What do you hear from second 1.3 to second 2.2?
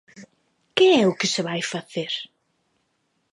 se vai facer?